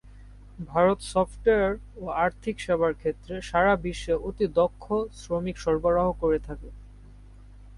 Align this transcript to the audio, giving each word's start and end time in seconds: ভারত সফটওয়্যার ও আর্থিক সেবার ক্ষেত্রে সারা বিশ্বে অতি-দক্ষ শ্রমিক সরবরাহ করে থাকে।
ভারত 0.67 0.99
সফটওয়্যার 1.05 1.71
ও 1.97 2.03
আর্থিক 2.23 2.55
সেবার 2.59 2.91
ক্ষেত্রে 2.93 3.35
সারা 3.41 3.73
বিশ্বে 3.83 4.13
অতি-দক্ষ 4.27 4.83
শ্রমিক 5.13 5.55
সরবরাহ 5.57 6.07
করে 6.21 6.39
থাকে। 6.39 6.69